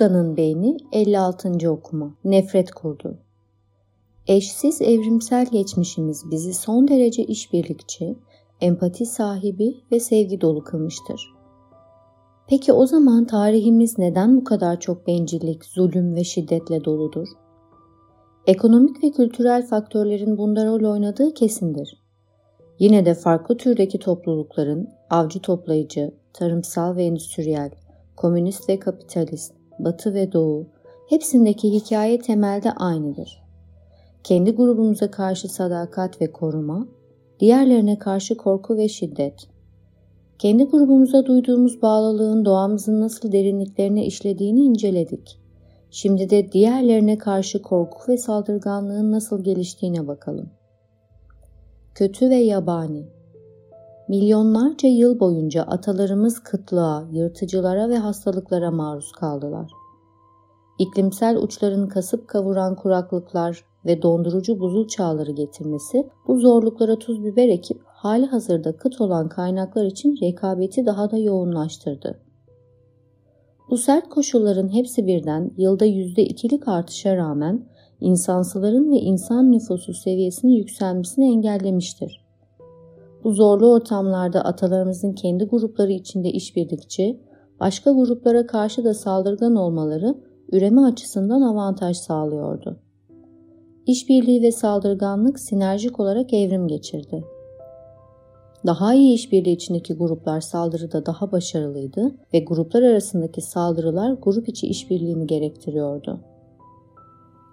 Buda'nın 0.00 0.36
beyni 0.36 0.76
56. 0.92 1.70
okuma. 1.70 2.14
Nefret 2.24 2.70
kurdu. 2.70 3.18
Eşsiz 4.26 4.82
evrimsel 4.82 5.46
geçmişimiz 5.46 6.30
bizi 6.30 6.54
son 6.54 6.88
derece 6.88 7.24
işbirlikçi, 7.24 8.16
empati 8.60 9.06
sahibi 9.06 9.76
ve 9.92 10.00
sevgi 10.00 10.40
dolu 10.40 10.64
kılmıştır. 10.64 11.34
Peki 12.48 12.72
o 12.72 12.86
zaman 12.86 13.24
tarihimiz 13.24 13.98
neden 13.98 14.36
bu 14.36 14.44
kadar 14.44 14.80
çok 14.80 15.06
bencillik, 15.06 15.64
zulüm 15.64 16.14
ve 16.14 16.24
şiddetle 16.24 16.84
doludur? 16.84 17.28
Ekonomik 18.46 19.04
ve 19.04 19.10
kültürel 19.10 19.66
faktörlerin 19.66 20.38
bunda 20.38 20.66
rol 20.66 20.92
oynadığı 20.92 21.34
kesindir. 21.34 22.02
Yine 22.78 23.04
de 23.04 23.14
farklı 23.14 23.56
türdeki 23.56 23.98
toplulukların 23.98 24.88
avcı 25.10 25.40
toplayıcı, 25.40 26.14
tarımsal 26.32 26.96
ve 26.96 27.04
endüstriyel, 27.04 27.70
komünist 28.16 28.68
ve 28.68 28.78
kapitalist, 28.78 29.59
batı 29.84 30.14
ve 30.14 30.32
doğu 30.32 30.66
hepsindeki 31.08 31.72
hikaye 31.72 32.18
temelde 32.18 32.72
aynıdır. 32.72 33.42
Kendi 34.24 34.50
grubumuza 34.50 35.10
karşı 35.10 35.48
sadakat 35.48 36.20
ve 36.20 36.32
koruma, 36.32 36.88
diğerlerine 37.40 37.98
karşı 37.98 38.36
korku 38.36 38.76
ve 38.76 38.88
şiddet. 38.88 39.48
Kendi 40.38 40.64
grubumuza 40.64 41.26
duyduğumuz 41.26 41.82
bağlılığın 41.82 42.44
doğamızın 42.44 43.00
nasıl 43.00 43.32
derinliklerine 43.32 44.06
işlediğini 44.06 44.60
inceledik. 44.60 45.40
Şimdi 45.90 46.30
de 46.30 46.52
diğerlerine 46.52 47.18
karşı 47.18 47.62
korku 47.62 48.12
ve 48.12 48.16
saldırganlığın 48.16 49.12
nasıl 49.12 49.44
geliştiğine 49.44 50.06
bakalım. 50.06 50.50
Kötü 51.94 52.30
ve 52.30 52.36
yabani 52.36 53.19
Milyonlarca 54.10 54.88
yıl 54.88 55.20
boyunca 55.20 55.62
atalarımız 55.62 56.38
kıtlığa, 56.38 57.08
yırtıcılara 57.12 57.88
ve 57.88 57.98
hastalıklara 57.98 58.70
maruz 58.70 59.12
kaldılar. 59.12 59.70
İklimsel 60.78 61.36
uçların 61.36 61.86
kasıp 61.86 62.28
kavuran 62.28 62.76
kuraklıklar 62.76 63.64
ve 63.86 64.02
dondurucu 64.02 64.60
buzul 64.60 64.88
çağları 64.88 65.30
getirmesi 65.30 66.08
bu 66.28 66.38
zorluklara 66.38 66.98
tuz 66.98 67.24
biber 67.24 67.48
ekip 67.48 67.80
hali 67.84 68.26
hazırda 68.26 68.76
kıt 68.76 69.00
olan 69.00 69.28
kaynaklar 69.28 69.84
için 69.84 70.16
rekabeti 70.22 70.86
daha 70.86 71.10
da 71.10 71.18
yoğunlaştırdı. 71.18 72.20
Bu 73.70 73.78
sert 73.78 74.08
koşulların 74.08 74.74
hepsi 74.74 75.06
birden 75.06 75.50
yılda 75.56 75.86
%2'lik 75.86 76.68
artışa 76.68 77.16
rağmen 77.16 77.66
insansıların 78.00 78.90
ve 78.90 78.96
insan 78.96 79.52
nüfusu 79.52 79.94
seviyesinin 79.94 80.52
yükselmesini 80.52 81.24
engellemiştir. 81.24 82.29
Bu 83.24 83.32
zorlu 83.32 83.72
ortamlarda 83.72 84.44
atalarımızın 84.44 85.12
kendi 85.12 85.44
grupları 85.44 85.92
içinde 85.92 86.30
işbirlikçi, 86.30 87.20
başka 87.60 87.92
gruplara 87.92 88.46
karşı 88.46 88.84
da 88.84 88.94
saldırgan 88.94 89.56
olmaları 89.56 90.14
üreme 90.52 90.80
açısından 90.80 91.42
avantaj 91.42 91.96
sağlıyordu. 91.96 92.80
İşbirliği 93.86 94.42
ve 94.42 94.52
saldırganlık 94.52 95.40
sinerjik 95.40 96.00
olarak 96.00 96.32
evrim 96.32 96.68
geçirdi. 96.68 97.24
Daha 98.66 98.94
iyi 98.94 99.14
işbirliği 99.14 99.52
içindeki 99.52 99.94
gruplar 99.94 100.40
saldırıda 100.40 101.06
daha 101.06 101.32
başarılıydı 101.32 102.14
ve 102.34 102.40
gruplar 102.40 102.82
arasındaki 102.82 103.40
saldırılar 103.40 104.12
grup 104.12 104.48
içi 104.48 104.66
işbirliğini 104.66 105.26
gerektiriyordu. 105.26 106.20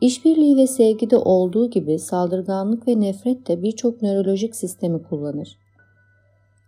İşbirliği 0.00 0.56
ve 0.56 0.66
sevgide 0.66 1.16
olduğu 1.16 1.70
gibi 1.70 1.98
saldırganlık 1.98 2.88
ve 2.88 3.00
nefret 3.00 3.48
de 3.48 3.62
birçok 3.62 4.02
nörolojik 4.02 4.56
sistemi 4.56 5.02
kullanır. 5.02 5.58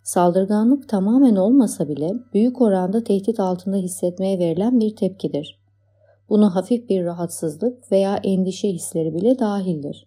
Saldırganlık 0.02 0.88
tamamen 0.88 1.36
olmasa 1.36 1.88
bile 1.88 2.12
büyük 2.34 2.60
oranda 2.60 3.04
tehdit 3.04 3.40
altında 3.40 3.76
hissetmeye 3.76 4.38
verilen 4.38 4.80
bir 4.80 4.96
tepkidir. 4.96 5.58
Buna 6.28 6.54
hafif 6.54 6.88
bir 6.88 7.04
rahatsızlık 7.04 7.92
veya 7.92 8.16
endişe 8.16 8.68
hisleri 8.68 9.14
bile 9.14 9.38
dahildir. 9.38 10.06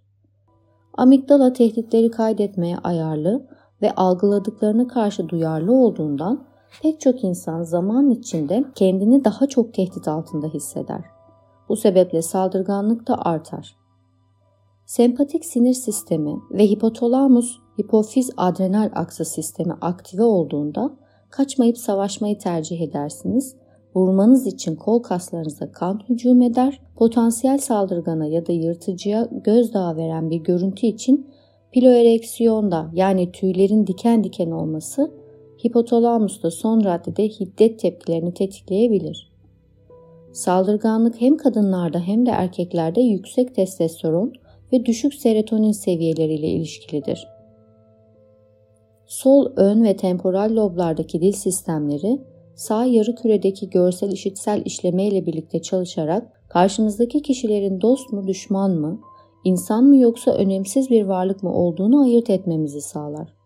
Amigdala 0.94 1.54
tehditleri 1.54 2.12
kaydetmeye 2.12 2.78
ayarlı 2.78 3.48
ve 3.82 3.96
algıladıklarına 3.96 4.88
karşı 4.88 5.30
duyarlı 5.30 5.74
olduğundan 5.74 6.46
pek 6.82 7.00
çok 7.00 7.24
insan 7.24 7.64
zaman 7.64 8.10
içinde 8.10 8.64
kendini 8.76 9.26
daha 9.26 9.48
çok 9.48 9.74
tehdit 9.74 10.08
altında 10.08 10.48
hisseder. 10.48 11.19
Bu 11.70 11.76
sebeple 11.76 12.22
saldırganlık 12.22 13.08
da 13.08 13.18
artar. 13.26 13.76
Sempatik 14.86 15.46
sinir 15.46 15.74
sistemi 15.74 16.36
ve 16.52 16.68
hipotalamus 16.68 17.58
hipofiz 17.82 18.32
adrenal 18.38 18.92
aksı 18.96 19.26
sistemi 19.26 19.74
aktive 19.82 20.24
olduğunda 20.24 20.98
kaçmayıp 21.30 21.78
savaşmayı 21.78 22.38
tercih 22.38 22.82
edersiniz. 22.82 23.56
Vurmanız 23.96 24.48
için 24.48 24.76
kol 24.76 25.04
kaslarınıza 25.04 25.72
kan 25.72 26.02
hücum 26.10 26.42
eder. 26.42 26.82
Potansiyel 26.96 27.58
saldırgana 27.58 28.26
ya 28.26 28.46
da 28.46 28.52
yırtıcıya 28.52 29.28
gözdağı 29.32 29.96
veren 29.96 30.30
bir 30.30 30.38
görüntü 30.38 30.88
için 30.88 31.28
piloereksiyonda 31.72 32.92
yani 32.94 33.32
tüylerin 33.32 33.88
diken 33.88 34.24
diken 34.24 34.52
olması 34.52 35.12
hipotalamusta 35.66 36.52
son 36.52 36.84
raddede 36.84 37.28
hiddet 37.28 37.80
tepkilerini 37.80 38.34
tetikleyebilir. 38.34 39.29
Saldırganlık 40.34 41.22
hem 41.22 41.38
kadınlarda 41.38 42.00
hem 42.00 42.26
de 42.26 42.30
erkeklerde 42.30 43.02
yüksek 43.02 43.56
testosteron 43.56 44.34
ve 44.74 44.86
düşük 44.86 45.14
serotonin 45.14 45.72
seviyeleriyle 45.72 46.48
ilişkilidir. 46.48 47.28
Sol 49.06 49.52
ön 49.56 49.84
ve 49.84 49.96
temporal 49.96 50.56
loblardaki 50.56 51.22
dil 51.22 51.32
sistemleri 51.32 52.22
sağ 52.56 52.86
yarı 52.86 53.16
küredeki 53.16 53.70
görsel 53.70 54.12
işitsel 54.12 54.62
işleme 54.66 55.08
ile 55.08 55.26
birlikte 55.26 55.62
çalışarak 55.62 56.42
karşımızdaki 56.50 57.22
kişilerin 57.22 57.82
dost 57.82 58.14
mu 58.14 58.28
düşman 58.28 58.72
mı, 58.72 59.00
insan 59.44 59.84
mı 59.84 59.98
yoksa 59.98 60.32
önemsiz 60.32 60.90
bir 60.90 61.04
varlık 61.04 61.44
mı 61.44 61.54
olduğunu 61.54 62.02
ayırt 62.02 62.30
etmemizi 62.30 62.82
sağlar. 62.82 63.39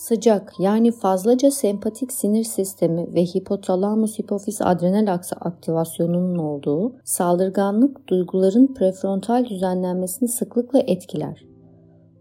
Sıcak 0.00 0.52
yani 0.58 0.90
fazlaca 0.90 1.50
sempatik 1.50 2.12
sinir 2.12 2.44
sistemi 2.44 3.14
ve 3.14 3.24
hipotalamus 3.24 4.18
hipofiz 4.18 4.62
adrenal 4.62 5.12
aksı 5.12 5.36
aktivasyonunun 5.36 6.38
olduğu 6.38 6.96
saldırganlık 7.04 8.08
duyguların 8.08 8.74
prefrontal 8.74 9.44
düzenlenmesini 9.44 10.28
sıklıkla 10.28 10.78
etkiler. 10.78 11.44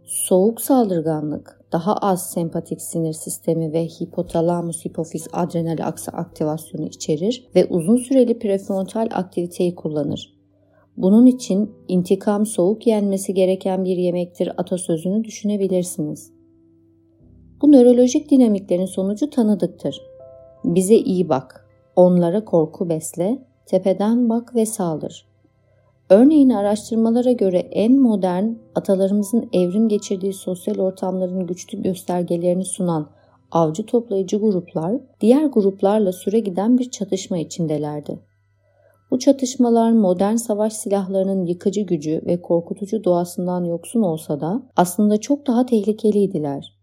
Soğuk 0.05 0.61
saldırganlık 0.61 1.61
daha 1.71 1.93
az 1.93 2.29
sempatik 2.29 2.81
sinir 2.81 3.13
sistemi 3.13 3.73
ve 3.73 3.85
hipotalamus 3.85 4.85
hipofiz 4.85 5.27
adrenal 5.33 5.87
aksı 5.87 6.11
aktivasyonu 6.11 6.85
içerir 6.85 7.49
ve 7.55 7.65
uzun 7.65 7.97
süreli 7.97 8.39
prefrontal 8.39 9.07
aktiviteyi 9.11 9.75
kullanır. 9.75 10.33
Bunun 10.97 11.25
için 11.25 11.71
intikam 11.87 12.45
soğuk 12.45 12.87
yenmesi 12.87 13.33
gereken 13.33 13.85
bir 13.85 13.97
yemektir 13.97 14.51
atasözünü 14.57 15.23
düşünebilirsiniz. 15.23 16.38
Bu 17.61 17.71
nörolojik 17.71 18.31
dinamiklerin 18.31 18.85
sonucu 18.85 19.29
tanıdıktır. 19.29 20.01
Bize 20.63 20.95
iyi 20.95 21.29
bak, 21.29 21.65
onlara 21.95 22.45
korku 22.45 22.89
besle, 22.89 23.39
tepeden 23.65 24.29
bak 24.29 24.55
ve 24.55 24.65
saldır. 24.65 25.25
Örneğin 26.09 26.49
araştırmalara 26.49 27.31
göre 27.31 27.57
en 27.57 27.99
modern, 27.99 28.45
atalarımızın 28.75 29.49
evrim 29.53 29.89
geçirdiği 29.89 30.33
sosyal 30.33 30.77
ortamların 30.77 31.47
güçlü 31.47 31.81
göstergelerini 31.81 32.65
sunan 32.65 33.09
avcı 33.51 33.85
toplayıcı 33.85 34.37
gruplar, 34.37 34.95
diğer 35.21 35.45
gruplarla 35.45 36.11
süre 36.11 36.39
giden 36.39 36.77
bir 36.77 36.91
çatışma 36.91 37.37
içindelerdi. 37.37 38.19
Bu 39.11 39.19
çatışmalar 39.19 39.91
modern 39.91 40.35
savaş 40.35 40.73
silahlarının 40.73 41.45
yıkıcı 41.45 41.81
gücü 41.81 42.21
ve 42.25 42.41
korkutucu 42.41 43.03
doğasından 43.03 43.63
yoksun 43.63 44.01
olsa 44.01 44.39
da 44.39 44.61
aslında 44.75 45.17
çok 45.17 45.47
daha 45.47 45.65
tehlikeliydiler. 45.65 46.78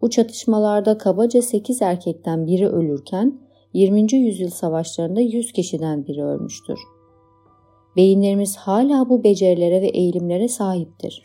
Bu 0.00 0.10
çatışmalarda 0.10 0.98
kabaca 0.98 1.42
8 1.42 1.82
erkekten 1.82 2.46
biri 2.46 2.68
ölürken 2.68 3.40
20. 3.72 4.14
yüzyıl 4.14 4.50
savaşlarında 4.50 5.20
100 5.20 5.52
kişiden 5.52 6.06
biri 6.06 6.24
ölmüştür. 6.24 6.78
Beyinlerimiz 7.96 8.56
hala 8.56 9.08
bu 9.08 9.24
becerilere 9.24 9.82
ve 9.82 9.88
eğilimlere 9.88 10.48
sahiptir. 10.48 11.22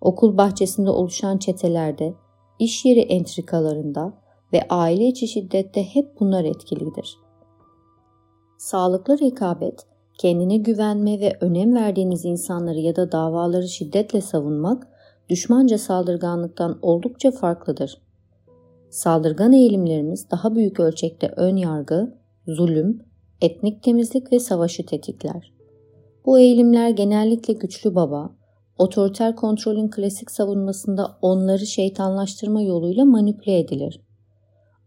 Okul 0.00 0.36
bahçesinde 0.36 0.90
oluşan 0.90 1.38
çetelerde, 1.38 2.14
iş 2.58 2.84
yeri 2.84 3.00
entrikalarında 3.00 4.14
ve 4.52 4.66
aile 4.68 5.06
içi 5.06 5.28
şiddette 5.28 5.84
hep 5.94 6.20
bunlar 6.20 6.44
etkilidir. 6.44 7.16
Sağlıklı 8.58 9.20
rekabet, 9.20 9.86
kendine 10.18 10.56
güvenme 10.56 11.20
ve 11.20 11.36
önem 11.40 11.74
verdiğiniz 11.74 12.24
insanları 12.24 12.78
ya 12.78 12.96
da 12.96 13.12
davaları 13.12 13.68
şiddetle 13.68 14.20
savunmak 14.20 14.88
düşmanca 15.28 15.78
saldırganlıktan 15.78 16.78
oldukça 16.82 17.30
farklıdır. 17.30 18.02
Saldırgan 18.90 19.52
eğilimlerimiz 19.52 20.30
daha 20.30 20.54
büyük 20.54 20.80
ölçekte 20.80 21.32
ön 21.36 21.56
yargı, 21.56 22.14
zulüm, 22.46 23.02
etnik 23.40 23.82
temizlik 23.82 24.32
ve 24.32 24.38
savaşı 24.38 24.86
tetikler. 24.86 25.52
Bu 26.26 26.38
eğilimler 26.38 26.90
genellikle 26.90 27.52
güçlü 27.52 27.94
baba, 27.94 28.30
otoriter 28.78 29.36
kontrolün 29.36 29.88
klasik 29.88 30.30
savunmasında 30.30 31.18
onları 31.22 31.66
şeytanlaştırma 31.66 32.62
yoluyla 32.62 33.04
manipüle 33.04 33.58
edilir. 33.58 34.00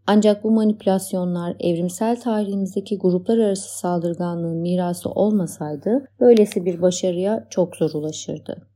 Ancak 0.06 0.44
bu 0.44 0.50
manipülasyonlar 0.50 1.56
evrimsel 1.60 2.20
tarihimizdeki 2.20 2.98
gruplar 2.98 3.38
arası 3.38 3.78
saldırganlığın 3.78 4.56
mirası 4.56 5.10
olmasaydı 5.10 6.04
böylesi 6.20 6.64
bir 6.64 6.82
başarıya 6.82 7.46
çok 7.50 7.76
zor 7.76 7.90
ulaşırdı. 7.94 8.66